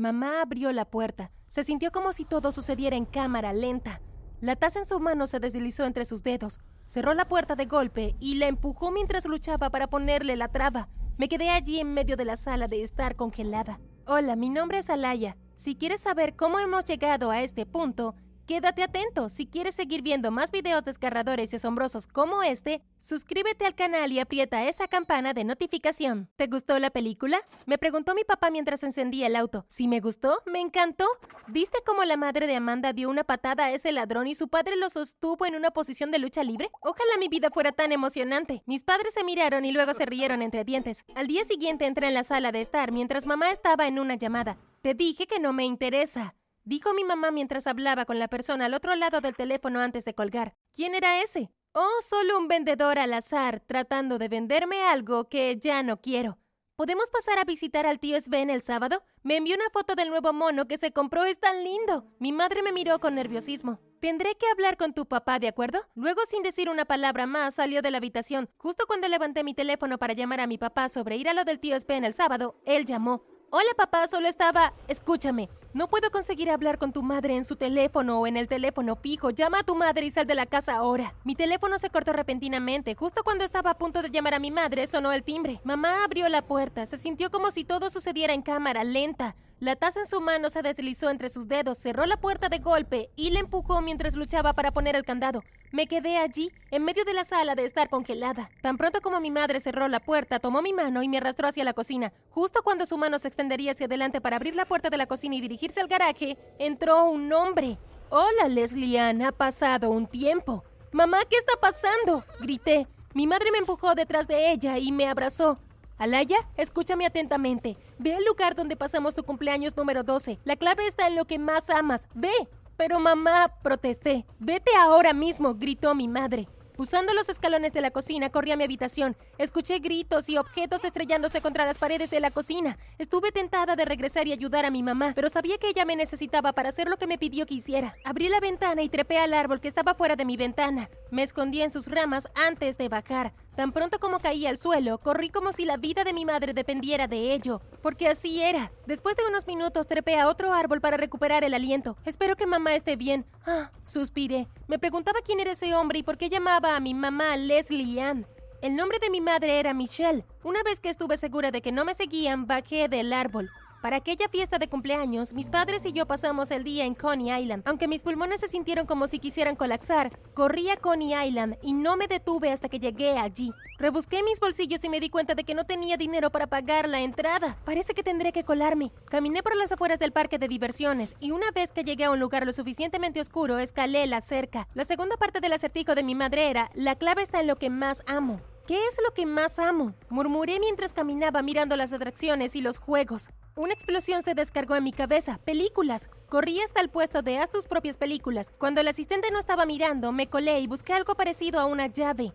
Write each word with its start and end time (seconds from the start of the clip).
Mamá 0.00 0.40
abrió 0.40 0.72
la 0.72 0.86
puerta. 0.86 1.30
Se 1.46 1.62
sintió 1.62 1.92
como 1.92 2.14
si 2.14 2.24
todo 2.24 2.52
sucediera 2.52 2.96
en 2.96 3.04
cámara 3.04 3.52
lenta. 3.52 4.00
La 4.40 4.56
taza 4.56 4.78
en 4.78 4.86
su 4.86 4.98
mano 4.98 5.26
se 5.26 5.40
deslizó 5.40 5.84
entre 5.84 6.06
sus 6.06 6.22
dedos. 6.22 6.58
Cerró 6.86 7.12
la 7.12 7.28
puerta 7.28 7.54
de 7.54 7.66
golpe 7.66 8.16
y 8.18 8.36
la 8.36 8.46
empujó 8.48 8.90
mientras 8.90 9.26
luchaba 9.26 9.68
para 9.68 9.88
ponerle 9.88 10.36
la 10.36 10.48
traba. 10.48 10.88
Me 11.18 11.28
quedé 11.28 11.50
allí 11.50 11.80
en 11.80 11.92
medio 11.92 12.16
de 12.16 12.24
la 12.24 12.36
sala 12.36 12.66
de 12.66 12.82
estar 12.82 13.14
congelada. 13.14 13.78
Hola, 14.06 14.36
mi 14.36 14.48
nombre 14.48 14.78
es 14.78 14.88
Alaya. 14.88 15.36
Si 15.54 15.76
quieres 15.76 16.00
saber 16.00 16.34
cómo 16.34 16.58
hemos 16.58 16.86
llegado 16.86 17.30
a 17.30 17.42
este 17.42 17.66
punto, 17.66 18.14
Quédate 18.50 18.82
atento, 18.82 19.28
si 19.28 19.46
quieres 19.46 19.76
seguir 19.76 20.02
viendo 20.02 20.32
más 20.32 20.50
videos 20.50 20.82
desgarradores 20.82 21.52
y 21.52 21.56
asombrosos 21.56 22.08
como 22.08 22.42
este, 22.42 22.82
suscríbete 22.98 23.64
al 23.64 23.76
canal 23.76 24.10
y 24.10 24.18
aprieta 24.18 24.68
esa 24.68 24.88
campana 24.88 25.34
de 25.34 25.44
notificación. 25.44 26.28
¿Te 26.34 26.48
gustó 26.48 26.76
la 26.80 26.90
película? 26.90 27.42
Me 27.66 27.78
preguntó 27.78 28.12
mi 28.16 28.24
papá 28.24 28.50
mientras 28.50 28.82
encendía 28.82 29.28
el 29.28 29.36
auto. 29.36 29.66
Si 29.68 29.86
me 29.86 30.00
gustó, 30.00 30.42
me 30.46 30.58
encantó. 30.58 31.06
¿Viste 31.46 31.78
cómo 31.86 32.02
la 32.02 32.16
madre 32.16 32.48
de 32.48 32.56
Amanda 32.56 32.92
dio 32.92 33.08
una 33.08 33.22
patada 33.22 33.66
a 33.66 33.70
ese 33.70 33.92
ladrón 33.92 34.26
y 34.26 34.34
su 34.34 34.48
padre 34.48 34.74
lo 34.74 34.90
sostuvo 34.90 35.46
en 35.46 35.54
una 35.54 35.70
posición 35.70 36.10
de 36.10 36.18
lucha 36.18 36.42
libre? 36.42 36.72
Ojalá 36.80 37.18
mi 37.20 37.28
vida 37.28 37.50
fuera 37.52 37.70
tan 37.70 37.92
emocionante. 37.92 38.64
Mis 38.66 38.82
padres 38.82 39.14
se 39.14 39.22
miraron 39.22 39.64
y 39.64 39.70
luego 39.70 39.94
se 39.94 40.06
rieron 40.06 40.42
entre 40.42 40.64
dientes. 40.64 41.04
Al 41.14 41.28
día 41.28 41.44
siguiente 41.44 41.86
entré 41.86 42.08
en 42.08 42.14
la 42.14 42.24
sala 42.24 42.50
de 42.50 42.62
estar 42.62 42.90
mientras 42.90 43.26
mamá 43.26 43.52
estaba 43.52 43.86
en 43.86 44.00
una 44.00 44.16
llamada. 44.16 44.58
Te 44.82 44.94
dije 44.94 45.28
que 45.28 45.38
no 45.38 45.52
me 45.52 45.66
interesa 45.66 46.34
dijo 46.70 46.94
mi 46.94 47.02
mamá 47.02 47.32
mientras 47.32 47.66
hablaba 47.66 48.04
con 48.04 48.20
la 48.20 48.28
persona 48.28 48.66
al 48.66 48.74
otro 48.74 48.94
lado 48.94 49.20
del 49.20 49.34
teléfono 49.34 49.80
antes 49.80 50.04
de 50.04 50.14
colgar. 50.14 50.54
¿Quién 50.72 50.94
era 50.94 51.20
ese? 51.20 51.50
Oh, 51.72 51.98
solo 52.08 52.38
un 52.38 52.46
vendedor 52.46 53.00
al 53.00 53.12
azar 53.12 53.60
tratando 53.66 54.18
de 54.18 54.28
venderme 54.28 54.80
algo 54.84 55.28
que 55.28 55.58
ya 55.60 55.82
no 55.82 56.00
quiero. 56.00 56.38
¿Podemos 56.76 57.10
pasar 57.10 57.40
a 57.40 57.44
visitar 57.44 57.86
al 57.86 57.98
tío 57.98 58.18
Sven 58.20 58.50
el 58.50 58.62
sábado? 58.62 59.02
Me 59.24 59.36
envió 59.36 59.56
una 59.56 59.68
foto 59.70 59.96
del 59.96 60.10
nuevo 60.10 60.32
mono 60.32 60.68
que 60.68 60.78
se 60.78 60.92
compró, 60.92 61.24
es 61.24 61.40
tan 61.40 61.64
lindo. 61.64 62.06
Mi 62.20 62.30
madre 62.30 62.62
me 62.62 62.72
miró 62.72 63.00
con 63.00 63.16
nerviosismo. 63.16 63.80
Tendré 64.00 64.36
que 64.36 64.46
hablar 64.46 64.76
con 64.76 64.94
tu 64.94 65.06
papá, 65.06 65.40
¿de 65.40 65.48
acuerdo? 65.48 65.80
Luego, 65.96 66.22
sin 66.30 66.44
decir 66.44 66.70
una 66.70 66.84
palabra 66.84 67.26
más, 67.26 67.56
salió 67.56 67.82
de 67.82 67.90
la 67.90 67.98
habitación. 67.98 68.48
Justo 68.56 68.86
cuando 68.86 69.08
levanté 69.08 69.42
mi 69.42 69.54
teléfono 69.54 69.98
para 69.98 70.14
llamar 70.14 70.40
a 70.40 70.46
mi 70.46 70.56
papá 70.56 70.88
sobre 70.88 71.16
ir 71.16 71.28
a 71.28 71.34
lo 71.34 71.44
del 71.44 71.58
tío 71.58 71.78
Sven 71.80 72.04
el 72.04 72.14
sábado, 72.14 72.54
él 72.64 72.86
llamó. 72.86 73.24
Hola 73.50 73.70
papá, 73.76 74.06
solo 74.06 74.28
estaba... 74.28 74.72
Escúchame, 74.86 75.50
no 75.72 75.88
puedo 75.88 76.10
conseguir 76.10 76.50
hablar 76.50 76.78
con 76.78 76.92
tu 76.92 77.02
madre 77.02 77.36
en 77.36 77.44
su 77.44 77.56
teléfono 77.56 78.20
o 78.20 78.26
en 78.26 78.36
el 78.36 78.48
teléfono 78.48 78.96
fijo. 78.96 79.30
Llama 79.30 79.60
a 79.60 79.62
tu 79.62 79.74
madre 79.74 80.06
y 80.06 80.10
sal 80.10 80.26
de 80.26 80.34
la 80.34 80.46
casa 80.46 80.74
ahora. 80.74 81.14
Mi 81.24 81.36
teléfono 81.36 81.78
se 81.78 81.90
cortó 81.90 82.12
repentinamente. 82.12 82.94
Justo 82.94 83.22
cuando 83.22 83.44
estaba 83.44 83.70
a 83.70 83.78
punto 83.78 84.02
de 84.02 84.10
llamar 84.10 84.34
a 84.34 84.40
mi 84.40 84.50
madre, 84.50 84.86
sonó 84.86 85.12
el 85.12 85.22
timbre. 85.22 85.60
Mamá 85.62 86.04
abrió 86.04 86.28
la 86.28 86.42
puerta. 86.42 86.86
Se 86.86 86.98
sintió 86.98 87.30
como 87.30 87.50
si 87.50 87.64
todo 87.64 87.88
sucediera 87.90 88.34
en 88.34 88.42
cámara, 88.42 88.82
lenta. 88.82 89.36
La 89.60 89.76
taza 89.76 90.00
en 90.00 90.06
su 90.06 90.22
mano 90.22 90.48
se 90.48 90.62
deslizó 90.62 91.10
entre 91.10 91.28
sus 91.28 91.46
dedos, 91.46 91.76
cerró 91.76 92.06
la 92.06 92.16
puerta 92.16 92.48
de 92.48 92.60
golpe 92.60 93.10
y 93.14 93.28
la 93.28 93.40
empujó 93.40 93.82
mientras 93.82 94.16
luchaba 94.16 94.54
para 94.54 94.72
poner 94.72 94.96
el 94.96 95.04
candado. 95.04 95.42
Me 95.70 95.86
quedé 95.86 96.16
allí, 96.16 96.50
en 96.70 96.82
medio 96.82 97.04
de 97.04 97.12
la 97.12 97.24
sala 97.24 97.54
de 97.54 97.66
estar 97.66 97.90
congelada. 97.90 98.48
Tan 98.62 98.78
pronto 98.78 99.02
como 99.02 99.20
mi 99.20 99.30
madre 99.30 99.60
cerró 99.60 99.86
la 99.86 100.00
puerta, 100.00 100.40
tomó 100.40 100.62
mi 100.62 100.72
mano 100.72 101.02
y 101.02 101.08
me 101.08 101.18
arrastró 101.18 101.46
hacia 101.46 101.62
la 101.62 101.74
cocina. 101.74 102.10
Justo 102.30 102.62
cuando 102.64 102.86
su 102.86 102.96
mano 102.96 103.18
se 103.18 103.28
extendería 103.28 103.72
hacia 103.72 103.84
adelante 103.84 104.22
para 104.22 104.36
abrir 104.36 104.56
la 104.56 104.64
puerta 104.64 104.88
de 104.88 104.96
la 104.96 105.04
cocina 105.04 105.36
y 105.36 105.42
dirigirse 105.60 105.80
al 105.80 105.88
garaje, 105.88 106.38
entró 106.58 107.10
un 107.10 107.30
hombre. 107.32 107.76
Hola, 108.08 108.48
Leslie 108.48 108.98
Ann, 108.98 109.20
ha 109.22 109.30
pasado 109.30 109.90
un 109.90 110.06
tiempo. 110.06 110.64
Mamá, 110.90 111.18
¿qué 111.28 111.36
está 111.36 111.52
pasando? 111.60 112.24
Grité. 112.40 112.86
Mi 113.12 113.26
madre 113.26 113.50
me 113.52 113.58
empujó 113.58 113.94
detrás 113.94 114.26
de 114.26 114.52
ella 114.52 114.78
y 114.78 114.90
me 114.90 115.06
abrazó. 115.06 115.58
Alaya, 115.98 116.48
escúchame 116.56 117.04
atentamente. 117.04 117.76
Ve 117.98 118.14
al 118.14 118.24
lugar 118.24 118.56
donde 118.56 118.74
pasamos 118.74 119.14
tu 119.14 119.22
cumpleaños 119.22 119.76
número 119.76 120.02
12. 120.02 120.38
La 120.44 120.56
clave 120.56 120.86
está 120.86 121.08
en 121.08 121.16
lo 121.16 121.26
que 121.26 121.38
más 121.38 121.68
amas. 121.68 122.08
Ve. 122.14 122.32
Pero 122.78 122.98
mamá, 122.98 123.52
protesté. 123.62 124.24
Vete 124.38 124.70
ahora 124.80 125.12
mismo, 125.12 125.54
gritó 125.54 125.94
mi 125.94 126.08
madre. 126.08 126.48
Usando 126.80 127.12
los 127.12 127.28
escalones 127.28 127.74
de 127.74 127.82
la 127.82 127.90
cocina, 127.90 128.30
corrí 128.30 128.52
a 128.52 128.56
mi 128.56 128.64
habitación. 128.64 129.14
Escuché 129.36 129.80
gritos 129.80 130.30
y 130.30 130.38
objetos 130.38 130.82
estrellándose 130.82 131.42
contra 131.42 131.66
las 131.66 131.76
paredes 131.76 132.08
de 132.08 132.20
la 132.20 132.30
cocina. 132.30 132.78
Estuve 132.96 133.32
tentada 133.32 133.76
de 133.76 133.84
regresar 133.84 134.26
y 134.26 134.32
ayudar 134.32 134.64
a 134.64 134.70
mi 134.70 134.82
mamá, 134.82 135.12
pero 135.14 135.28
sabía 135.28 135.58
que 135.58 135.68
ella 135.68 135.84
me 135.84 135.94
necesitaba 135.94 136.54
para 136.54 136.70
hacer 136.70 136.88
lo 136.88 136.96
que 136.96 137.06
me 137.06 137.18
pidió 137.18 137.44
que 137.44 137.52
hiciera. 137.52 137.94
Abrí 138.02 138.30
la 138.30 138.40
ventana 138.40 138.80
y 138.80 138.88
trepé 138.88 139.18
al 139.18 139.34
árbol 139.34 139.60
que 139.60 139.68
estaba 139.68 139.92
fuera 139.92 140.16
de 140.16 140.24
mi 140.24 140.38
ventana. 140.38 140.88
Me 141.10 141.22
escondí 141.22 141.60
en 141.60 141.70
sus 141.70 141.86
ramas 141.86 142.30
antes 142.34 142.78
de 142.78 142.88
bajar. 142.88 143.34
Tan 143.56 143.72
pronto 143.72 143.98
como 143.98 144.20
caí 144.20 144.46
al 144.46 144.58
suelo, 144.58 144.98
corrí 144.98 145.28
como 145.28 145.52
si 145.52 145.64
la 145.64 145.76
vida 145.76 146.04
de 146.04 146.12
mi 146.12 146.24
madre 146.24 146.54
dependiera 146.54 147.08
de 147.08 147.34
ello, 147.34 147.60
porque 147.82 148.08
así 148.08 148.42
era. 148.42 148.72
Después 148.86 149.16
de 149.16 149.26
unos 149.28 149.46
minutos 149.46 149.86
trepé 149.86 150.18
a 150.18 150.28
otro 150.28 150.52
árbol 150.52 150.80
para 150.80 150.96
recuperar 150.96 151.44
el 151.44 151.54
aliento. 151.54 151.96
Espero 152.04 152.36
que 152.36 152.46
mamá 152.46 152.74
esté 152.74 152.96
bien. 152.96 153.26
Ah, 153.46 153.70
suspiré. 153.82 154.48
Me 154.68 154.78
preguntaba 154.78 155.20
quién 155.24 155.40
era 155.40 155.52
ese 155.52 155.74
hombre 155.74 155.98
y 155.98 156.02
por 156.02 156.16
qué 156.16 156.28
llamaba 156.28 156.76
a 156.76 156.80
mi 156.80 156.94
mamá 156.94 157.36
Leslie 157.36 158.00
Ann. 158.00 158.26
El 158.62 158.76
nombre 158.76 158.98
de 158.98 159.10
mi 159.10 159.20
madre 159.22 159.58
era 159.58 159.72
Michelle. 159.72 160.26
Una 160.44 160.62
vez 160.62 160.80
que 160.80 160.90
estuve 160.90 161.16
segura 161.16 161.50
de 161.50 161.62
que 161.62 161.72
no 161.72 161.84
me 161.84 161.94
seguían, 161.94 162.46
bajé 162.46 162.88
del 162.88 163.12
árbol. 163.12 163.50
Para 163.80 163.96
aquella 163.96 164.28
fiesta 164.28 164.58
de 164.58 164.68
cumpleaños, 164.68 165.32
mis 165.32 165.48
padres 165.48 165.86
y 165.86 165.92
yo 165.92 166.04
pasamos 166.04 166.50
el 166.50 166.64
día 166.64 166.84
en 166.84 166.94
Coney 166.94 167.32
Island. 167.32 167.62
Aunque 167.64 167.88
mis 167.88 168.02
pulmones 168.02 168.40
se 168.40 168.48
sintieron 168.48 168.84
como 168.84 169.06
si 169.06 169.18
quisieran 169.18 169.56
colapsar, 169.56 170.18
corrí 170.34 170.68
a 170.68 170.76
Coney 170.76 171.14
Island 171.14 171.56
y 171.62 171.72
no 171.72 171.96
me 171.96 172.06
detuve 172.06 172.52
hasta 172.52 172.68
que 172.68 172.78
llegué 172.78 173.16
allí. 173.16 173.50
Rebusqué 173.78 174.22
mis 174.22 174.38
bolsillos 174.38 174.84
y 174.84 174.90
me 174.90 175.00
di 175.00 175.08
cuenta 175.08 175.34
de 175.34 175.44
que 175.44 175.54
no 175.54 175.64
tenía 175.64 175.96
dinero 175.96 176.28
para 176.30 176.46
pagar 176.46 176.90
la 176.90 177.00
entrada. 177.00 177.56
Parece 177.64 177.94
que 177.94 178.02
tendré 178.02 178.32
que 178.32 178.44
colarme. 178.44 178.92
Caminé 179.06 179.42
por 179.42 179.56
las 179.56 179.72
afueras 179.72 179.98
del 179.98 180.12
parque 180.12 180.38
de 180.38 180.48
diversiones 180.48 181.14
y 181.18 181.30
una 181.30 181.50
vez 181.50 181.72
que 181.72 181.82
llegué 181.82 182.04
a 182.04 182.10
un 182.10 182.20
lugar 182.20 182.44
lo 182.44 182.52
suficientemente 182.52 183.18
oscuro, 183.18 183.58
escalé 183.58 184.06
la 184.06 184.20
cerca. 184.20 184.68
La 184.74 184.84
segunda 184.84 185.16
parte 185.16 185.40
del 185.40 185.54
acertijo 185.54 185.94
de 185.94 186.02
mi 186.02 186.14
madre 186.14 186.50
era, 186.50 186.70
la 186.74 186.96
clave 186.96 187.22
está 187.22 187.40
en 187.40 187.46
lo 187.46 187.56
que 187.56 187.70
más 187.70 188.02
amo. 188.06 188.42
¿Qué 188.66 188.76
es 188.86 188.98
lo 189.02 189.14
que 189.14 189.24
más 189.24 189.58
amo? 189.58 189.94
Murmuré 190.10 190.60
mientras 190.60 190.92
caminaba 190.92 191.42
mirando 191.42 191.76
las 191.76 191.92
atracciones 191.94 192.54
y 192.54 192.60
los 192.60 192.78
juegos. 192.78 193.30
Una 193.60 193.74
explosión 193.74 194.22
se 194.22 194.34
descargó 194.34 194.74
en 194.74 194.84
mi 194.84 194.90
cabeza. 194.90 195.38
Películas. 195.44 196.08
Corrí 196.30 196.62
hasta 196.62 196.80
el 196.80 196.88
puesto 196.88 197.20
de 197.20 197.36
haz 197.36 197.50
tus 197.50 197.66
propias 197.66 197.98
películas. 197.98 198.50
Cuando 198.56 198.80
el 198.80 198.88
asistente 198.88 199.30
no 199.30 199.38
estaba 199.38 199.66
mirando, 199.66 200.12
me 200.12 200.28
colé 200.30 200.60
y 200.60 200.66
busqué 200.66 200.94
algo 200.94 201.14
parecido 201.14 201.60
a 201.60 201.66
una 201.66 201.86
llave. 201.86 202.32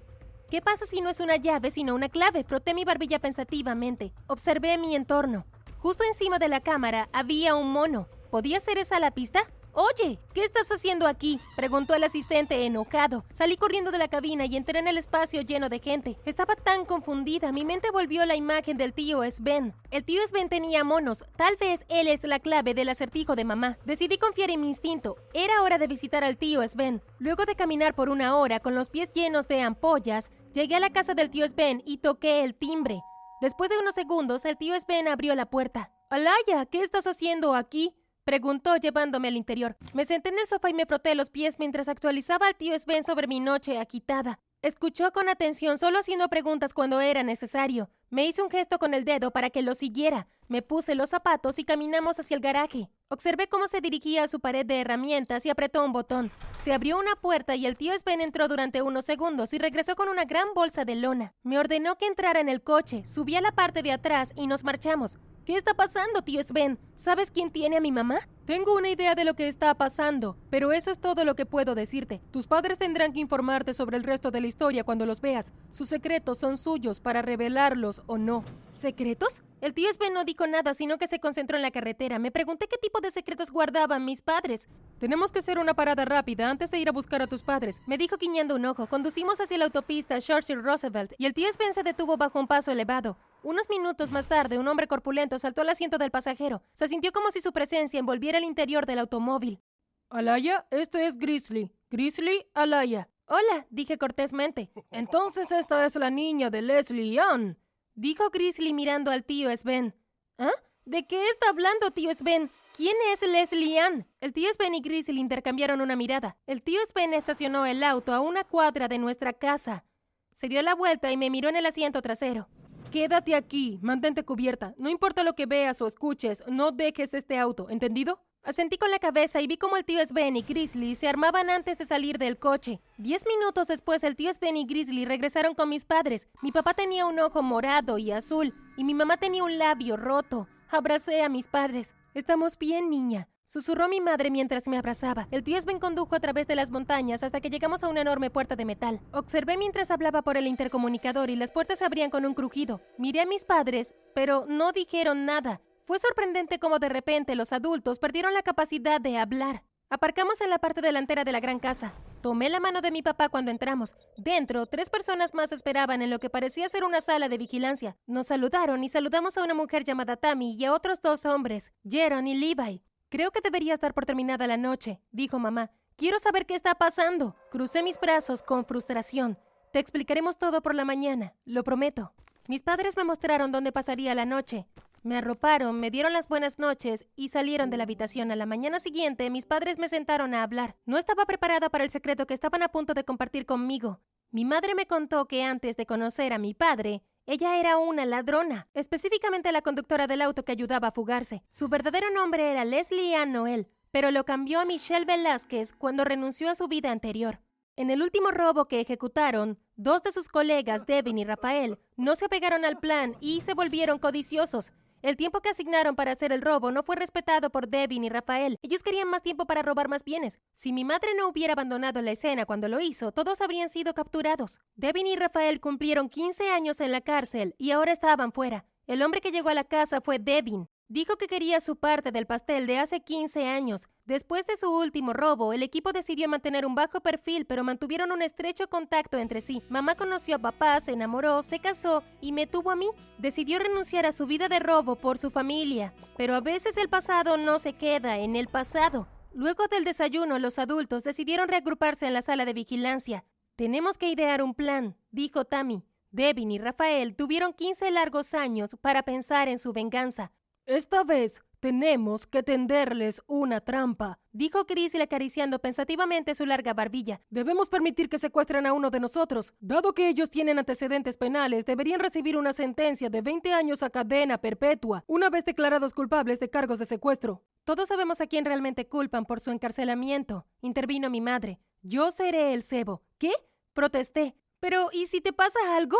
¿Qué 0.51 0.61
pasa 0.61 0.85
si 0.85 1.01
no 1.01 1.09
es 1.09 1.19
una 1.19 1.37
llave, 1.37 1.71
sino 1.71 1.95
una 1.95 2.09
clave? 2.09 2.43
Froté 2.43 2.75
mi 2.75 2.85
barbilla 2.85 3.17
pensativamente. 3.17 4.13
Observé 4.27 4.77
mi 4.77 4.95
entorno. 4.95 5.47
Justo 5.79 6.03
encima 6.03 6.37
de 6.37 6.47
la 6.47 6.59
cámara 6.59 7.09
había 7.11 7.55
un 7.55 7.71
mono. 7.71 8.07
¿Podía 8.29 8.59
ser 8.59 8.77
esa 8.77 8.99
la 8.99 9.09
pista? 9.09 9.49
Oye, 9.77 10.19
¿qué 10.33 10.45
estás 10.45 10.71
haciendo 10.71 11.05
aquí? 11.05 11.41
Preguntó 11.57 11.95
el 11.95 12.05
asistente 12.05 12.65
enojado. 12.65 13.25
Salí 13.33 13.57
corriendo 13.57 13.91
de 13.91 13.97
la 13.97 14.07
cabina 14.07 14.45
y 14.45 14.55
entré 14.55 14.79
en 14.79 14.87
el 14.87 14.97
espacio 14.97 15.41
lleno 15.41 15.67
de 15.67 15.79
gente. 15.79 16.17
Estaba 16.23 16.55
tan 16.55 16.85
confundida, 16.85 17.51
mi 17.51 17.65
mente 17.65 17.91
volvió 17.91 18.25
la 18.25 18.37
imagen 18.37 18.77
del 18.77 18.93
tío 18.93 19.29
Sven. 19.29 19.73
El 19.91 20.05
tío 20.05 20.25
Sven 20.29 20.47
tenía 20.47 20.85
monos, 20.85 21.25
tal 21.35 21.57
vez 21.57 21.85
él 21.89 22.07
es 22.07 22.23
la 22.23 22.39
clave 22.39 22.73
del 22.73 22.87
acertijo 22.87 23.35
de 23.35 23.43
mamá. 23.43 23.77
Decidí 23.83 24.17
confiar 24.17 24.49
en 24.49 24.61
mi 24.61 24.69
instinto. 24.69 25.17
Era 25.33 25.61
hora 25.61 25.77
de 25.77 25.87
visitar 25.87 26.23
al 26.23 26.37
tío 26.37 26.65
Sven. 26.65 27.01
Luego 27.19 27.43
de 27.43 27.55
caminar 27.55 27.95
por 27.95 28.07
una 28.07 28.37
hora 28.37 28.61
con 28.61 28.75
los 28.75 28.89
pies 28.89 29.11
llenos 29.13 29.45
de 29.49 29.59
ampollas, 29.59 30.31
llegué 30.53 30.75
a 30.75 30.79
la 30.79 30.93
casa 30.93 31.15
del 31.15 31.29
tío 31.29 31.45
Sven 31.49 31.83
y 31.85 31.97
toqué 31.97 32.45
el 32.45 32.55
timbre. 32.55 33.01
Después 33.41 33.69
de 33.69 33.77
unos 33.77 33.93
segundos, 33.93 34.45
el 34.45 34.55
tío 34.55 34.73
Sven 34.79 35.09
abrió 35.09 35.35
la 35.35 35.47
puerta. 35.47 35.91
Alaya, 36.09 36.65
¿qué 36.65 36.81
estás 36.81 37.07
haciendo 37.07 37.55
aquí? 37.55 37.93
Preguntó 38.25 38.75
llevándome 38.77 39.27
al 39.27 39.37
interior. 39.37 39.77
Me 39.93 40.03
senté 40.03 40.29
en 40.29 40.39
el 40.39 40.47
sofá 40.47 40.71
y 40.71 40.73
me 40.73 40.87
froté 40.87 41.13
los 41.13 41.29
pies 41.29 41.59
mientras 41.59 41.87
actualizaba 41.87 42.47
al 42.47 42.55
tío 42.55 42.77
Sven 42.79 43.03
sobre 43.03 43.27
mi 43.27 43.39
noche 43.39 43.77
agitada. 43.77 44.39
Escuchó 44.63 45.11
con 45.11 45.29
atención, 45.29 45.77
solo 45.77 45.99
haciendo 45.99 46.27
preguntas 46.27 46.73
cuando 46.73 46.99
era 47.01 47.21
necesario. 47.21 47.87
Me 48.09 48.25
hizo 48.25 48.43
un 48.43 48.49
gesto 48.49 48.79
con 48.79 48.95
el 48.95 49.05
dedo 49.05 49.29
para 49.29 49.51
que 49.51 49.61
lo 49.61 49.75
siguiera. 49.75 50.27
Me 50.47 50.63
puse 50.63 50.95
los 50.95 51.11
zapatos 51.11 51.59
y 51.59 51.65
caminamos 51.65 52.19
hacia 52.19 52.33
el 52.33 52.41
garaje. 52.41 52.89
Observé 53.09 53.47
cómo 53.47 53.67
se 53.67 53.79
dirigía 53.79 54.23
a 54.23 54.27
su 54.27 54.39
pared 54.39 54.65
de 54.65 54.81
herramientas 54.81 55.45
y 55.45 55.51
apretó 55.51 55.85
un 55.85 55.93
botón. 55.93 56.31
Se 56.63 56.73
abrió 56.73 56.97
una 56.97 57.15
puerta 57.15 57.55
y 57.55 57.67
el 57.67 57.77
tío 57.77 57.93
Sven 57.95 58.21
entró 58.21 58.47
durante 58.47 58.81
unos 58.81 59.05
segundos 59.05 59.53
y 59.53 59.59
regresó 59.59 59.95
con 59.95 60.09
una 60.09 60.25
gran 60.25 60.47
bolsa 60.55 60.83
de 60.83 60.95
lona. 60.95 61.35
Me 61.43 61.59
ordenó 61.59 61.95
que 61.99 62.07
entrara 62.07 62.39
en 62.39 62.49
el 62.49 62.63
coche, 62.63 63.05
subí 63.05 63.35
a 63.35 63.41
la 63.41 63.51
parte 63.51 63.83
de 63.83 63.91
atrás 63.91 64.31
y 64.35 64.47
nos 64.47 64.63
marchamos. 64.63 65.19
¿Qué 65.45 65.55
está 65.55 65.75
pasando, 65.75 66.23
tío 66.23 66.41
Sven? 66.41 66.79
¿Sabes 66.95 67.29
quién 67.29 67.51
tiene 67.51 67.77
a 67.77 67.79
mi 67.79 67.91
mamá? 67.91 68.27
Tengo 68.45 68.73
una 68.73 68.89
idea 68.89 69.13
de 69.13 69.25
lo 69.25 69.35
que 69.35 69.47
está 69.47 69.75
pasando, 69.75 70.37
pero 70.49 70.71
eso 70.71 70.89
es 70.89 70.99
todo 70.99 71.23
lo 71.23 71.35
que 71.35 71.45
puedo 71.45 71.75
decirte. 71.75 72.19
Tus 72.31 72.47
padres 72.47 72.79
tendrán 72.79 73.13
que 73.13 73.19
informarte 73.19 73.75
sobre 73.75 73.95
el 73.97 74.03
resto 74.03 74.31
de 74.31 74.41
la 74.41 74.47
historia 74.47 74.83
cuando 74.83 75.05
los 75.05 75.21
veas. 75.21 75.51
Sus 75.69 75.89
secretos 75.89 76.39
son 76.39 76.57
suyos 76.57 76.99
para 76.99 77.21
revelarlos 77.21 78.01
o 78.07 78.17
no. 78.17 78.43
¿Secretos? 78.73 79.43
El 79.61 79.75
tío 79.75 79.93
Sven 79.93 80.15
no 80.15 80.25
dijo 80.25 80.47
nada, 80.47 80.73
sino 80.73 80.97
que 80.97 81.05
se 81.05 81.19
concentró 81.19 81.57
en 81.57 81.61
la 81.61 81.69
carretera. 81.69 82.17
Me 82.17 82.31
pregunté 82.31 82.67
qué 82.67 82.77
tipo 82.79 82.99
de 82.99 83.11
secretos 83.11 83.51
guardaban 83.51 84.03
mis 84.03 84.23
padres. 84.23 84.67
Tenemos 84.97 85.31
que 85.31 85.39
hacer 85.39 85.59
una 85.59 85.75
parada 85.75 86.05
rápida 86.05 86.49
antes 86.49 86.71
de 86.71 86.79
ir 86.79 86.89
a 86.89 86.91
buscar 86.91 87.21
a 87.21 87.27
tus 87.27 87.43
padres, 87.43 87.81
me 87.85 87.99
dijo 87.99 88.17
guiñando 88.17 88.55
un 88.55 88.65
ojo. 88.65 88.87
Conducimos 88.87 89.39
hacia 89.39 89.59
la 89.59 89.65
autopista 89.65 90.19
Churchill 90.19 90.63
Roosevelt 90.63 91.13
y 91.19 91.27
el 91.27 91.33
tío 91.35 91.51
Sven 91.53 91.73
se 91.75 91.83
detuvo 91.83 92.17
bajo 92.17 92.39
un 92.39 92.47
paso 92.47 92.71
elevado. 92.71 93.17
Unos 93.45 93.69
minutos 93.69 94.09
más 94.09 94.27
tarde, 94.27 94.57
un 94.57 94.67
hombre 94.67 94.87
corpulento 94.87 95.37
saltó 95.37 95.61
al 95.61 95.69
asiento 95.69 95.99
del 95.99 96.09
pasajero. 96.09 96.63
Se 96.73 96.87
sintió 96.87 97.11
como 97.11 97.29
si 97.29 97.41
su 97.41 97.53
presencia 97.53 97.99
envolviera 97.99 98.39
el 98.39 98.43
interior 98.43 98.87
del 98.87 98.97
automóvil. 98.97 99.61
Alaya, 100.09 100.65
este 100.71 101.05
es 101.05 101.15
Grizzly. 101.15 101.71
Grizzly, 101.91 102.47
Alaya. 102.55 103.07
Hola, 103.27 103.67
dije 103.69 103.99
cortésmente. 103.99 104.71
Entonces 104.89 105.51
esta 105.51 105.85
es 105.85 105.93
la 105.93 106.09
niña 106.09 106.49
de 106.49 106.63
Leslie 106.63 107.19
Ann, 107.19 107.59
dijo 107.93 108.31
Grizzly 108.31 108.73
mirando 108.73 109.11
al 109.11 109.23
tío 109.23 109.55
Sven. 109.55 109.93
¿Ah? 110.39 110.49
¿De 110.83 111.05
qué 111.05 111.29
está 111.29 111.49
hablando, 111.49 111.91
tío 111.91 112.11
Sven? 112.15 112.49
¿Quién 112.75 112.95
es 113.13 113.21
Leslie 113.21 113.79
Ann? 113.79 114.07
El 114.21 114.33
tío 114.33 114.51
Sven 114.53 114.73
y 114.73 114.81
Grizzly 114.81 115.19
intercambiaron 115.19 115.81
una 115.81 115.95
mirada. 115.95 116.35
El 116.47 116.63
tío 116.63 116.79
Sven 116.89 117.13
estacionó 117.13 117.67
el 117.67 117.83
auto 117.83 118.11
a 118.11 118.21
una 118.21 118.43
cuadra 118.43 118.87
de 118.87 118.97
nuestra 118.97 119.33
casa. 119.33 119.85
Se 120.31 120.47
dio 120.47 120.63
la 120.63 120.73
vuelta 120.73 121.11
y 121.11 121.17
me 121.17 121.29
miró 121.29 121.47
en 121.49 121.57
el 121.57 121.67
asiento 121.67 122.01
trasero. 122.01 122.49
Quédate 122.91 123.35
aquí, 123.35 123.77
mantente 123.81 124.23
cubierta. 124.23 124.73
No 124.77 124.89
importa 124.89 125.23
lo 125.23 125.33
que 125.33 125.45
veas 125.45 125.81
o 125.81 125.87
escuches, 125.87 126.43
no 126.47 126.71
dejes 126.71 127.13
este 127.13 127.37
auto, 127.37 127.69
¿entendido? 127.69 128.19
Asentí 128.43 128.77
con 128.77 128.91
la 128.91 128.99
cabeza 128.99 129.41
y 129.41 129.47
vi 129.47 129.57
como 129.57 129.75
el 129.75 129.85
tío 129.85 129.99
Sven 130.05 130.35
y 130.35 130.43
Grizzly 130.43 130.93
se 130.93 131.07
armaban 131.07 131.49
antes 131.49 131.79
de 131.79 131.85
salir 131.85 132.19
del 132.19 132.37
coche. 132.37 132.79
Diez 132.97 133.25
minutos 133.27 133.67
después, 133.67 134.03
el 134.03 134.15
tío 134.15 134.31
Sven 134.33 134.55
y 134.55 134.65
Grizzly 134.65 135.03
regresaron 135.03 135.55
con 135.55 135.67
mis 135.67 135.83
padres. 135.83 136.27
Mi 136.43 136.51
papá 136.51 136.75
tenía 136.75 137.07
un 137.07 137.19
ojo 137.19 137.41
morado 137.41 137.97
y 137.97 138.11
azul, 138.11 138.53
y 138.77 138.83
mi 138.83 138.93
mamá 138.93 139.17
tenía 139.17 139.43
un 139.43 139.57
labio 139.57 139.97
roto. 139.97 140.47
Abracé 140.69 141.23
a 141.23 141.29
mis 141.29 141.47
padres. 141.47 141.95
Estamos 142.13 142.57
bien, 142.57 142.89
niña. 142.89 143.27
Susurró 143.47 143.87
mi 143.87 144.01
madre 144.01 144.31
mientras 144.31 144.67
me 144.67 144.77
abrazaba. 144.77 145.27
El 145.31 145.43
tío 145.43 145.61
Sven 145.61 145.79
condujo 145.79 146.15
a 146.15 146.19
través 146.19 146.47
de 146.47 146.55
las 146.55 146.71
montañas 146.71 147.21
hasta 147.21 147.41
que 147.41 147.49
llegamos 147.49 147.83
a 147.83 147.89
una 147.89 148.01
enorme 148.01 148.29
puerta 148.29 148.55
de 148.55 148.65
metal. 148.65 148.99
Observé 149.11 149.57
mientras 149.57 149.91
hablaba 149.91 150.23
por 150.23 150.35
el 150.35 150.47
intercomunicador 150.47 151.29
y 151.29 151.35
las 151.35 151.51
puertas 151.51 151.79
se 151.79 151.85
abrían 151.85 152.09
con 152.09 152.25
un 152.25 152.33
crujido. 152.33 152.81
Miré 152.97 153.21
a 153.21 153.25
mis 153.25 153.45
padres, 153.45 153.93
pero 154.13 154.45
no 154.47 154.71
dijeron 154.71 155.25
nada. 155.25 155.61
Fue 155.85 155.99
sorprendente 155.99 156.57
cómo 156.57 156.79
de 156.79 156.89
repente 156.89 157.35
los 157.35 157.53
adultos 157.53 157.99
perdieron 157.99 158.33
la 158.33 158.41
capacidad 158.41 158.99
de 158.99 159.17
hablar. 159.19 159.63
Aparcamos 159.89 160.41
en 160.41 160.49
la 160.49 160.57
parte 160.57 160.81
delantera 160.81 161.23
de 161.23 161.31
la 161.31 161.39
gran 161.39 161.59
casa. 161.59 161.93
Tomé 162.21 162.49
la 162.49 162.59
mano 162.59 162.81
de 162.81 162.89
mi 162.89 163.03
papá 163.03 163.29
cuando 163.29 163.51
entramos. 163.51 163.93
Dentro, 164.17 164.65
tres 164.65 164.89
personas 164.89 165.35
más 165.35 165.51
esperaban 165.51 166.01
en 166.01 166.09
lo 166.09 166.17
que 166.17 166.31
parecía 166.31 166.67
ser 166.69 166.83
una 166.83 167.01
sala 167.01 167.29
de 167.29 167.37
vigilancia. 167.37 167.95
Nos 168.07 168.25
saludaron 168.27 168.83
y 168.83 168.89
saludamos 168.89 169.37
a 169.37 169.43
una 169.43 169.53
mujer 169.53 169.83
llamada 169.83 170.17
Tammy 170.17 170.55
y 170.55 170.65
a 170.65 170.73
otros 170.73 171.03
dos 171.03 171.23
hombres, 171.27 171.71
Jeron 171.87 172.25
y 172.25 172.33
Levi. 172.33 172.81
Creo 173.15 173.31
que 173.31 173.39
debería 173.39 173.73
estar 173.73 173.93
por 173.93 174.05
terminada 174.05 174.45
la 174.45 174.57
noche, 174.57 174.99
dijo 175.13 175.39
mamá. 175.39 175.71
Quiero 175.95 176.19
saber 176.19 176.45
qué 176.45 176.53
está 176.53 176.75
pasando. 176.75 177.37
Crucé 177.49 177.81
mis 177.81 177.97
brazos 177.97 178.41
con 178.43 178.65
frustración. 178.65 179.39
Te 179.71 179.79
explicaremos 179.79 180.37
todo 180.37 180.61
por 180.61 180.75
la 180.75 180.83
mañana, 180.83 181.33
lo 181.45 181.63
prometo. 181.63 182.11
Mis 182.49 182.61
padres 182.61 182.97
me 182.97 183.05
mostraron 183.05 183.53
dónde 183.53 183.71
pasaría 183.71 184.13
la 184.15 184.25
noche. 184.25 184.67
Me 185.01 185.15
arroparon, 185.17 185.79
me 185.79 185.91
dieron 185.91 186.11
las 186.11 186.27
buenas 186.27 186.59
noches 186.59 187.05
y 187.15 187.29
salieron 187.29 187.69
de 187.69 187.77
la 187.77 187.83
habitación. 187.83 188.31
A 188.31 188.35
la 188.35 188.45
mañana 188.45 188.81
siguiente, 188.81 189.29
mis 189.29 189.45
padres 189.45 189.79
me 189.79 189.87
sentaron 189.87 190.33
a 190.33 190.43
hablar. 190.43 190.75
No 190.85 190.97
estaba 190.97 191.25
preparada 191.25 191.69
para 191.69 191.85
el 191.85 191.91
secreto 191.91 192.27
que 192.27 192.33
estaban 192.33 192.63
a 192.63 192.67
punto 192.67 192.93
de 192.93 193.05
compartir 193.05 193.45
conmigo. 193.45 194.01
Mi 194.31 194.43
madre 194.43 194.75
me 194.75 194.87
contó 194.87 195.25
que 195.29 195.41
antes 195.41 195.77
de 195.77 195.85
conocer 195.85 196.33
a 196.33 196.37
mi 196.37 196.53
padre, 196.53 197.01
ella 197.27 197.59
era 197.59 197.77
una 197.77 198.05
ladrona, 198.05 198.67
específicamente 198.75 199.51
la 199.51 199.63
conductora 199.63 200.05
del 200.05 200.21
auto 200.21 200.45
que 200.45 200.51
ayudaba 200.51 200.89
a 200.89 200.91
fugarse. 200.91 201.43
Su 201.49 201.67
verdadero 201.69 202.11
nombre 202.11 202.51
era 202.51 202.65
Leslie 202.65 203.15
Ann 203.15 203.31
Noel, 203.31 203.67
pero 203.91 204.11
lo 204.11 204.25
cambió 204.25 204.59
a 204.59 204.65
Michelle 204.65 205.05
Velázquez 205.05 205.73
cuando 205.73 206.03
renunció 206.03 206.49
a 206.49 206.55
su 206.55 206.67
vida 206.67 206.91
anterior. 206.91 207.39
En 207.77 207.89
el 207.89 208.03
último 208.03 208.29
robo 208.29 208.67
que 208.67 208.79
ejecutaron, 208.79 209.57
dos 209.75 210.03
de 210.03 210.11
sus 210.11 210.27
colegas, 210.27 210.85
Devin 210.85 211.17
y 211.17 211.25
Rafael, 211.25 211.79
no 211.97 212.15
se 212.15 212.25
apegaron 212.25 212.63
al 212.63 212.79
plan 212.79 213.17
y 213.19 213.41
se 213.41 213.53
volvieron 213.53 213.97
codiciosos. 213.97 214.71
El 215.05 215.17
tiempo 215.17 215.39
que 215.39 215.49
asignaron 215.49 215.95
para 215.95 216.13
hacer 216.13 216.31
el 216.31 216.41
robo 216.41 216.71
no 216.71 216.81
fue 216.81 216.95
respetado 216.95 217.51
por 217.51 217.67
Devin 217.67 218.03
y 218.03 218.09
Rafael. 218.09 218.57
Ellos 218.63 218.81
querían 218.81 219.07
más 219.07 219.21
tiempo 219.21 219.45
para 219.45 219.61
robar 219.61 219.87
más 219.87 220.03
bienes. 220.03 220.39
Si 220.53 220.73
mi 220.73 220.83
madre 220.83 221.09
no 221.15 221.27
hubiera 221.27 221.53
abandonado 221.53 222.01
la 222.01 222.09
escena 222.09 222.47
cuando 222.47 222.67
lo 222.67 222.79
hizo, 222.79 223.11
todos 223.11 223.39
habrían 223.41 223.69
sido 223.69 223.93
capturados. 223.93 224.59
Devin 224.75 225.05
y 225.05 225.15
Rafael 225.15 225.59
cumplieron 225.59 226.09
15 226.09 226.49
años 226.49 226.81
en 226.81 226.91
la 226.91 227.01
cárcel 227.01 227.53
y 227.59 227.69
ahora 227.69 227.91
estaban 227.91 228.31
fuera. 228.31 228.65
El 228.87 229.03
hombre 229.03 229.21
que 229.21 229.29
llegó 229.29 229.49
a 229.49 229.53
la 229.53 229.63
casa 229.63 230.01
fue 230.01 230.17
Devin. 230.17 230.69
Dijo 230.87 231.15
que 231.15 231.27
quería 231.27 231.61
su 231.61 231.77
parte 231.77 232.11
del 232.11 232.27
pastel 232.27 232.67
de 232.67 232.77
hace 232.77 232.99
15 232.99 233.47
años. 233.47 233.87
Después 234.05 234.45
de 234.45 234.55
su 234.55 234.69
último 234.69 235.13
robo, 235.13 235.51
el 235.51 235.63
equipo 235.63 235.91
decidió 235.91 236.29
mantener 236.29 236.63
un 236.63 236.75
bajo 236.75 237.01
perfil, 237.01 237.47
pero 237.47 237.63
mantuvieron 237.63 238.11
un 238.11 238.21
estrecho 238.21 238.69
contacto 238.69 239.17
entre 239.17 239.41
sí. 239.41 239.63
Mamá 239.67 239.95
conoció 239.95 240.35
a 240.35 240.39
papá, 240.39 240.79
se 240.81 240.91
enamoró, 240.91 241.41
se 241.41 241.57
casó 241.57 242.03
y 242.21 242.33
me 242.33 242.45
tuvo 242.45 242.69
a 242.69 242.75
mí. 242.75 242.87
Decidió 243.17 243.57
renunciar 243.57 244.05
a 244.05 244.11
su 244.11 244.27
vida 244.27 244.47
de 244.47 244.59
robo 244.59 244.95
por 244.95 245.17
su 245.17 245.31
familia. 245.31 245.91
Pero 246.17 246.35
a 246.35 246.41
veces 246.41 246.77
el 246.77 246.87
pasado 246.87 247.37
no 247.37 247.57
se 247.57 247.73
queda 247.73 248.19
en 248.19 248.35
el 248.35 248.47
pasado. 248.47 249.07
Luego 249.33 249.67
del 249.67 249.85
desayuno, 249.85 250.37
los 250.37 250.59
adultos 250.59 251.03
decidieron 251.03 251.47
reagruparse 251.47 252.05
en 252.05 252.13
la 252.13 252.21
sala 252.21 252.45
de 252.45 252.53
vigilancia. 252.53 253.25
Tenemos 253.55 253.97
que 253.97 254.09
idear 254.09 254.43
un 254.43 254.53
plan, 254.53 254.95
dijo 255.09 255.45
Tammy. 255.45 255.83
Devin 256.11 256.51
y 256.51 256.59
Rafael 256.59 257.15
tuvieron 257.15 257.53
15 257.53 257.89
largos 257.89 258.35
años 258.35 258.77
para 258.81 259.01
pensar 259.01 259.47
en 259.47 259.57
su 259.57 259.73
venganza. 259.73 260.31
Esta 260.65 261.03
vez 261.03 261.43
tenemos 261.59 262.25
que 262.25 262.41
tenderles 262.41 263.21
una 263.27 263.61
trampa, 263.61 264.17
dijo 264.31 264.65
Chris 264.65 264.95
acariciando 264.95 265.59
pensativamente 265.59 266.33
su 266.33 266.43
larga 266.47 266.73
barbilla. 266.73 267.21
Debemos 267.29 267.69
permitir 267.69 268.09
que 268.09 268.17
secuestren 268.17 268.65
a 268.65 268.73
uno 268.73 268.89
de 268.89 268.99
nosotros. 268.99 269.53
Dado 269.59 269.93
que 269.93 270.09
ellos 270.09 270.31
tienen 270.31 270.57
antecedentes 270.57 271.17
penales, 271.17 271.65
deberían 271.65 271.99
recibir 271.99 272.35
una 272.35 272.51
sentencia 272.51 273.11
de 273.11 273.21
20 273.21 273.53
años 273.53 273.83
a 273.83 273.91
cadena 273.91 274.39
perpetua, 274.39 275.03
una 275.05 275.29
vez 275.29 275.45
declarados 275.45 275.93
culpables 275.93 276.39
de 276.39 276.49
cargos 276.49 276.79
de 276.79 276.87
secuestro. 276.87 277.43
Todos 277.63 277.87
sabemos 277.87 278.19
a 278.19 278.25
quién 278.25 278.43
realmente 278.43 278.87
culpan 278.87 279.25
por 279.25 279.41
su 279.41 279.51
encarcelamiento, 279.51 280.47
intervino 280.61 281.11
mi 281.11 281.21
madre. 281.21 281.59
Yo 281.83 282.09
seré 282.09 282.55
el 282.55 282.63
cebo. 282.63 283.03
¿Qué? 283.19 283.31
Protesté. 283.73 284.35
Pero, 284.59 284.89
¿y 284.91 285.05
si 285.05 285.21
te 285.21 285.31
pasa 285.31 285.59
algo? 285.75 285.97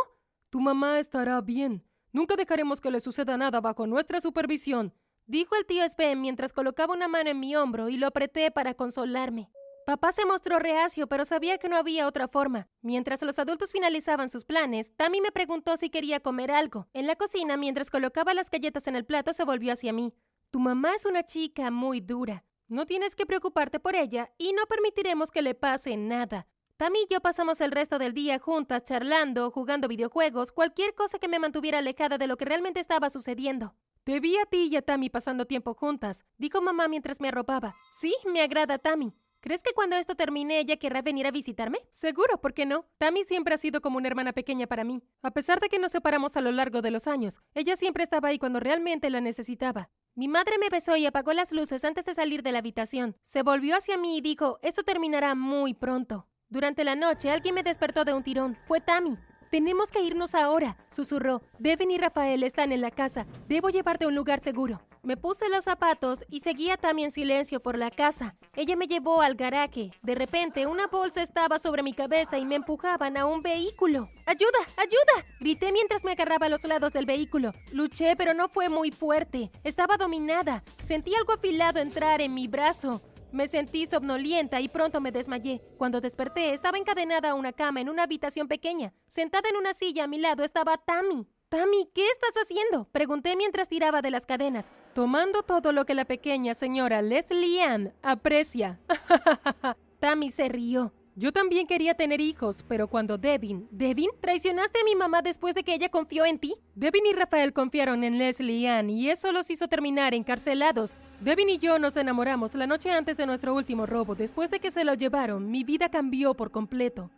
Tu 0.50 0.59
mamá 0.59 0.97
estará 0.97 1.39
bien. 1.41 1.83
Nunca 2.15 2.38
dejaremos 2.38 2.79
que 2.79 2.91
le 2.91 3.01
suceda 3.01 3.35
nada 3.35 3.59
bajo 3.59 3.88
nuestra 3.88 4.21
supervisión, 4.21 4.94
dijo 5.25 5.53
el 5.57 5.65
tío 5.65 5.83
Sven 5.89 6.21
mientras 6.21 6.53
colocaba 6.53 6.94
una 6.94 7.09
mano 7.09 7.29
en 7.29 7.41
mi 7.41 7.57
hombro 7.57 7.89
y 7.89 7.97
lo 7.97 8.07
apreté 8.07 8.51
para 8.51 8.73
consolarme. 8.73 9.51
Papá 9.85 10.13
se 10.13 10.25
mostró 10.25 10.57
reacio, 10.57 11.07
pero 11.07 11.25
sabía 11.25 11.57
que 11.57 11.67
no 11.67 11.75
había 11.75 12.07
otra 12.07 12.29
forma. 12.29 12.69
Mientras 12.81 13.21
los 13.21 13.38
adultos 13.38 13.73
finalizaban 13.73 14.29
sus 14.29 14.45
planes, 14.45 14.95
Tammy 14.95 15.19
me 15.19 15.33
preguntó 15.33 15.75
si 15.75 15.89
quería 15.89 16.21
comer 16.21 16.51
algo. 16.51 16.88
En 16.94 17.06
la 17.06 17.17
cocina, 17.17 17.57
mientras 17.57 17.91
colocaba 17.91 18.33
las 18.33 18.50
galletas 18.50 18.88
en 18.88 18.95
el 18.95 19.03
plato, 19.03 19.33
se 19.33 19.44
volvió 19.44 19.73
hacia 19.73 19.91
mí. 19.91 20.13
Tu 20.51 20.62
mamá 20.62 20.95
es 20.95 21.06
una 21.06 21.23
chica 21.23 21.69
muy 21.69 22.00
dura. 22.00 22.45
No 22.69 22.86
tienes 22.86 23.13
que 23.13 23.25
preocuparte 23.25 23.81
por 23.81 23.93
ella 23.93 24.31
y 24.38 24.53
no 24.53 24.65
permitiremos 24.67 25.31
que 25.31 25.41
le 25.41 25.53
pase 25.53 25.98
nada. 25.98 26.48
Tammy 26.77 27.00
y 27.03 27.13
yo 27.13 27.22
pasamos 27.22 27.62
el 27.62 27.72
resto 27.72 28.00
del 28.00 28.13
día 28.13 28.38
juntas, 28.38 28.84
charlando, 28.84 29.50
jugando 29.50 29.88
videojuegos, 29.88 30.51
cualquier 30.51 30.94
cosa 30.94 31.20
que 31.20 31.29
me 31.29 31.39
mantuviera 31.39 31.77
alejada 31.77 32.17
de 32.17 32.27
lo 32.27 32.36
que 32.36 32.44
realmente 32.44 32.82
estaba 32.82 33.10
sucediendo. 33.10 33.75
Te 34.03 34.20
vi 34.20 34.36
a 34.38 34.46
ti 34.46 34.67
y 34.70 34.75
a 34.75 34.82
Tammy 34.82 35.10
pasando 35.10 35.46
tiempo 35.46 35.74
juntas, 35.74 36.25
dijo 36.38 36.62
mamá 36.62 36.89
mientras 36.89 37.22
me 37.22 37.29
arropaba. 37.29 37.77
Sí, 37.98 38.13
me 38.25 38.41
agrada 38.41 38.77
Tammy. 38.77 39.13
¿Crees 39.39 39.63
que 39.63 39.72
cuando 39.72 39.96
esto 39.96 40.15
termine 40.15 40.60
ella 40.60 40.75
querrá 40.75 41.01
venir 41.01 41.25
a 41.27 41.32
visitarme? 41.32 41.79
Seguro, 41.91 42.41
¿por 42.41 42.53
qué 42.53 42.65
no? 42.65 42.86
Tammy 42.98 43.24
siempre 43.24 43.53
ha 43.53 43.58
sido 43.58 43.79
como 43.79 43.98
una 43.98 44.10
hermana 44.10 44.34
pequeña 44.34 44.67
para 44.67 44.84
mí. 44.84 45.01
A 45.22 45.32
pesar 45.32 45.62
de 45.62 45.70
que 45.70 45.79
nos 45.79 45.94
separamos 45.94 46.36
a 46.36 46.41
lo 46.41 46.51
largo 46.51 46.82
de 46.82 46.91
los 46.91 47.08
años, 47.08 47.39
ella 47.53 47.77
siempre 47.77 48.03
estaba 48.03 48.27
ahí 48.27 48.38
cuando 48.38 48.60
realmente 48.60 49.10
la 49.10 49.22
necesitaba. 49.22 49.91
Mi 50.13 50.27
madre 50.27 50.58
me 50.58 50.67
besó 50.67 50.98
y 50.98 51.05
apagó 51.05 51.32
las 51.32 51.53
luces 51.53 51.86
antes 51.86 52.03
de 52.03 52.15
salir 52.15 52.44
de 52.44 52.51
la 52.51 52.60
habitación. 52.60 53.15
Se 53.24 53.44
volvió 53.44 53.77
hacia 53.77 53.98
mí 53.98 54.17
y 54.17 54.22
dijo, 54.22 54.60
esto 54.62 54.84
terminará 54.84 55.36
muy 55.36 55.74
pronto. 55.74 56.27
Durante 56.55 56.85
la 56.85 56.95
noche 56.95 57.29
alguien 57.31 57.53
me 57.53 57.63
despertó 57.63 58.05
de 58.05 58.13
un 58.13 58.24
tirón. 58.24 58.57
Fue 58.65 58.79
Tammy. 58.79 59.17
Tenemos 59.51 59.91
que 59.91 60.01
irnos 60.01 60.33
ahora, 60.33 60.77
susurró. 60.89 61.41
Devin 61.59 61.91
y 61.91 61.97
Rafael 61.97 62.43
están 62.43 62.71
en 62.71 62.79
la 62.79 62.91
casa. 62.91 63.27
Debo 63.50 63.69
llevarte 63.69 64.05
a 64.05 64.07
un 64.07 64.15
lugar 64.15 64.39
seguro. 64.39 64.79
Me 65.03 65.17
puse 65.17 65.50
los 65.50 65.65
zapatos 65.65 66.24
y 66.29 66.39
seguía 66.39 66.75
a 66.75 66.77
Tammy 66.77 67.03
en 67.03 67.12
silencio 67.12 67.59
por 67.59 67.77
la 67.77 67.91
casa. 67.91 68.35
Ella 68.55 68.77
me 68.77 68.88
llevó 68.88 69.21
al 69.21 69.35
garaje. 69.35 69.91
De 70.01 70.15
repente, 70.15 70.65
una 70.65 70.88
bolsa 70.88 71.21
estaba 71.21 71.59
sobre 71.59 71.83
mi 71.83 71.91
cabeza 71.91 72.38
y 72.38 72.45
me 72.45 72.55
empujaban 72.55 73.17
a 73.17 73.25
un 73.25 73.41
vehículo. 73.41 74.07
¡Ayuda! 74.25 74.59
¡Ayuda! 74.77 75.27
Grité 75.41 75.74
mientras 75.74 76.05
me 76.05 76.13
agarraba 76.13 76.45
a 76.45 76.50
los 76.50 76.63
lados 76.63 76.93
del 76.93 77.05
vehículo. 77.05 77.51
Luché, 77.74 78.15
pero 78.15 78.33
no 78.33 78.47
fue 78.47 78.69
muy 78.69 78.91
fuerte. 78.91 79.51
Estaba 79.65 79.97
dominada. 79.97 80.63
Sentí 80.81 81.15
algo 81.15 81.33
afilado 81.33 81.81
entrar 81.81 82.21
en 82.21 82.33
mi 82.33 82.47
brazo. 82.47 83.01
Me 83.32 83.48
sentí 83.48 83.86
somnolienta 83.86 84.62
y 84.62 84.70
pronto 84.70 85.01
me 85.01 85.12
desmayé. 85.12 85.62
Cuando 85.77 86.01
desperté, 86.01 86.53
estaba 86.53 86.77
encadenada 86.77 87.32
a 87.32 87.36
una 87.36 87.53
cama 87.53 87.82
en 87.82 87.89
una 87.89 88.03
habitación 88.03 88.48
pequeña. 88.48 88.94
Sentada 89.08 89.50
en 89.50 89.58
una 89.58 89.74
silla 89.74 90.05
a 90.05 90.08
mi 90.08 90.17
lado 90.17 90.44
estaba 90.44 90.77
Tammy. 90.77 91.27
Tammy, 91.50 91.89
¿qué 91.94 92.08
estás 92.10 92.34
haciendo? 92.41 92.86
Pregunté 92.91 93.36
mientras 93.36 93.70
tiraba 93.70 94.01
de 94.01 94.12
las 94.12 94.25
cadenas. 94.25 94.65
Tomando 94.94 95.44
todo 95.44 95.72
lo 95.72 95.86
que 95.86 95.94
la 95.94 96.05
pequeña 96.05 96.53
señora 96.53 97.01
Leslie 97.01 97.62
Ann 97.62 97.94
aprecia. 98.01 98.79
Tammy 100.00 100.29
se 100.29 100.50
rió. 100.50 100.94
Yo 101.17 101.31
también 101.31 101.65
quería 101.65 101.93
tener 101.93 102.19
hijos, 102.19 102.65
pero 102.67 102.89
cuando 102.89 103.17
Devin... 103.17 103.69
¿Devin? 103.72 104.10
¿Traicionaste 104.19 104.81
a 104.81 104.84
mi 104.84 104.95
mamá 104.95 105.22
después 105.22 105.55
de 105.55 105.63
que 105.63 105.74
ella 105.74 105.88
confió 105.88 106.25
en 106.25 106.39
ti? 106.39 106.55
Devin 106.75 107.05
y 107.05 107.13
Rafael 107.13 107.53
confiaron 107.53 108.03
en 108.03 108.17
Leslie 108.17 108.67
Ann 108.67 108.89
y 108.89 109.10
eso 109.10 109.31
los 109.31 109.50
hizo 109.50 109.69
terminar 109.69 110.13
encarcelados. 110.13 110.95
Devin 111.22 111.50
y 111.50 111.57
yo 111.57 111.79
nos 111.79 111.95
enamoramos 111.95 112.53
la 112.55 112.67
noche 112.67 112.91
antes 112.91 113.15
de 113.15 113.25
nuestro 113.25 113.55
último 113.55 113.86
robo. 113.86 114.13
Después 114.13 114.51
de 114.51 114.60
que 114.60 114.72
se 114.72 114.84
lo 114.84 114.93
llevaron, 114.93 115.50
mi 115.50 115.63
vida 115.63 115.88
cambió 115.88 116.34
por 116.34 116.51
completo. 116.51 117.10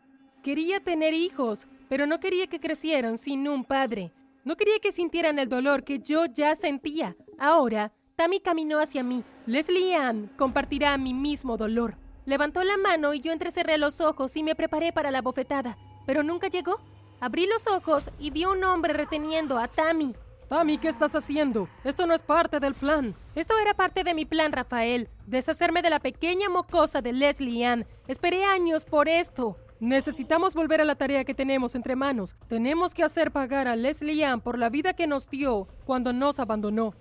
Quería 0.44 0.80
tener 0.80 1.16
hijos, 1.16 1.66
pero 1.90 2.06
no 2.06 2.20
quería 2.20 2.46
que 2.46 2.60
crecieran 2.60 3.18
sin 3.18 3.48
un 3.48 3.66
padre. 3.66 4.12
No 4.44 4.58
quería 4.58 4.78
que 4.80 4.92
sintieran 4.92 5.40
el 5.40 5.50
dolor 5.50 5.84
que 5.84 5.98
yo 5.98 6.26
ya 6.26 6.54
sentía. 6.56 7.16
Ahora, 7.40 7.92
Tammy 8.16 8.42
caminó 8.42 8.78
hacia 8.78 9.02
mí. 9.02 9.24
Leslie 9.48 9.96
Ann 9.96 10.30
compartirá 10.38 10.96
mi 11.00 11.16
mismo 11.16 11.58
dolor. 11.58 11.98
Levantó 12.28 12.62
la 12.62 12.76
mano 12.76 13.14
y 13.14 13.22
yo 13.22 13.32
entrecerré 13.32 13.78
los 13.78 14.02
ojos 14.02 14.36
y 14.36 14.44
me 14.44 14.54
preparé 14.54 14.92
para 14.92 15.12
la 15.12 15.22
bofetada. 15.22 15.78
Pero 16.06 16.24
nunca 16.24 16.50
llegó. 16.50 16.82
Abrí 17.22 17.48
los 17.48 17.66
ojos 17.68 18.12
y 18.20 18.32
vi 18.32 18.44
a 18.44 18.50
un 18.50 18.62
hombre 18.66 18.92
reteniendo 18.92 19.58
a 19.58 19.70
Tammy. 19.70 20.14
Tammy, 20.50 20.78
¿qué 20.78 20.90
estás 20.90 21.16
haciendo? 21.16 21.70
Esto 21.86 22.06
no 22.06 22.14
es 22.14 22.22
parte 22.22 22.60
del 22.60 22.74
plan. 22.74 23.16
Esto 23.34 23.58
era 23.58 23.74
parte 23.76 24.04
de 24.04 24.14
mi 24.14 24.26
plan, 24.26 24.52
Rafael. 24.52 25.08
Deshacerme 25.26 25.82
de 25.82 25.90
la 25.90 26.02
pequeña 26.02 26.50
mocosa 26.50 27.02
de 27.02 27.14
Leslie 27.14 27.66
Ann. 27.66 27.88
Esperé 28.10 28.44
años 28.44 28.84
por 28.84 29.08
esto. 29.08 29.56
Necesitamos 29.80 30.54
volver 30.54 30.82
a 30.82 30.86
la 30.86 30.96
tarea 30.96 31.24
que 31.24 31.34
tenemos 31.34 31.76
entre 31.76 31.96
manos. 31.96 32.36
Tenemos 32.50 32.94
que 32.94 33.04
hacer 33.04 33.32
pagar 33.32 33.70
a 33.70 33.78
Leslie 33.78 34.26
Ann 34.26 34.42
por 34.42 34.60
la 34.60 34.68
vida 34.70 34.92
que 34.92 35.08
nos 35.08 35.30
dio 35.30 35.70
cuando 35.86 36.12
nos 36.12 36.42
abandonó. 36.42 36.94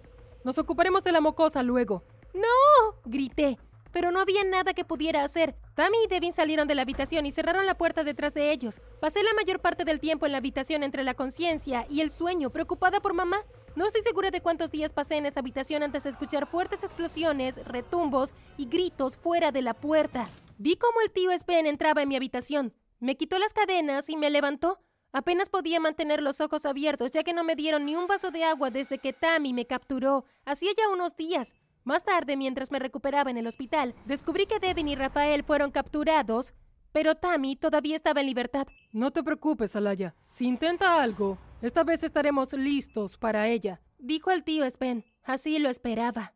Nos 0.45 0.57
ocuparemos 0.57 1.03
de 1.03 1.11
la 1.11 1.21
mocosa 1.21 1.65
luego. 1.65 2.05
¡No! 2.33 3.01
grité 3.07 3.59
pero 3.97 4.11
no 4.11 4.21
había 4.21 4.45
nada 4.45 4.75
que 4.75 4.85
pudiera 4.85 5.25
hacer. 5.25 5.55
Tammy 5.73 5.97
y 6.05 6.07
Devin 6.07 6.35
salieron 6.35 6.69
de 6.69 6.75
la 6.75 6.83
habitación 6.83 7.25
y 7.25 7.31
cerraron 7.31 7.65
la 7.65 7.79
puerta 7.79 8.05
detrás 8.05 8.35
de 8.35 8.53
ellos. 8.53 8.79
Pasé 9.01 9.23
la 9.23 9.33
mayor 9.33 9.61
parte 9.61 9.87
del 9.87 10.01
tiempo 10.01 10.27
en 10.27 10.33
la 10.33 10.39
habitación 10.39 10.83
entre 10.83 11.03
la 11.03 11.15
conciencia 11.15 11.87
y 11.89 12.03
el 12.03 12.11
sueño, 12.11 12.51
preocupada 12.51 13.01
por 13.01 13.15
mamá. 13.15 13.39
No 13.75 13.87
estoy 13.87 14.03
segura 14.03 14.31
de 14.31 14.43
cuántos 14.43 14.71
días 14.71 14.93
pasé 14.93 15.17
en 15.17 15.25
esa 15.25 15.41
habitación 15.41 15.83
antes 15.83 16.05
de 16.05 16.11
escuchar 16.11 16.47
fuertes 16.47 16.85
explosiones, 16.85 17.57
retumbos 17.65 18.35
y 18.59 18.67
gritos 18.67 19.17
fuera 19.17 19.51
de 19.51 19.63
la 19.63 19.73
puerta. 19.73 20.29
Vi 20.59 20.77
cómo 20.77 21.01
el 21.01 21.11
tío 21.11 21.33
Spen 21.33 21.67
entraba 21.67 22.03
en 22.03 22.11
mi 22.11 22.17
habitación. 22.17 22.75
Me 23.01 23.17
quitó 23.17 23.39
las 23.39 23.55
cadenas 23.55 24.11
y 24.11 24.19
me 24.19 24.29
levantó. 24.29 24.79
Apenas 25.13 25.49
podía 25.49 25.81
mantener 25.81 26.23
los 26.23 26.43
ojos 26.43 26.67
abiertos 26.67 27.13
ya 27.13 27.23
que 27.23 27.33
no 27.33 27.45
me 27.45 27.57
dieron 27.57 27.87
ni 27.87 27.97
un 27.97 28.09
vaso 28.09 28.31
de 28.31 28.45
agua 28.45 28.69
desde 28.69 28.99
que 28.99 29.15
Tammy 29.15 29.55
me 29.55 29.67
capturó. 29.67 30.27
Hacía 30.45 30.73
ya 30.77 30.91
unos 30.91 31.17
días. 31.17 31.55
Más 31.87 32.03
tarde, 32.03 32.37
mientras 32.37 32.73
me 32.73 32.81
recuperaba 32.81 33.31
en 33.31 33.37
el 33.37 33.47
hospital, 33.47 33.95
descubrí 34.07 34.47
que 34.47 34.59
Devin 34.59 34.89
y 34.89 34.97
Rafael 34.97 35.45
fueron 35.45 35.71
capturados, 35.71 36.53
pero 36.91 37.15
Tammy 37.15 37.55
todavía 37.55 37.95
estaba 37.95 38.21
en 38.21 38.27
libertad. 38.27 38.67
No 38.91 39.13
te 39.13 39.23
preocupes, 39.23 39.77
Alaya. 39.77 40.17
Si 40.29 40.49
intenta 40.49 41.01
algo, 41.01 41.39
esta 41.63 41.85
vez 41.85 42.03
estaremos 42.03 42.53
listos 42.55 43.17
para 43.17 43.47
ella, 43.47 43.81
dijo 44.01 44.33
el 44.33 44.43
tío 44.43 44.65
Spen. 44.67 45.05
Así 45.23 45.61
lo 45.61 45.69
esperaba. 45.69 46.36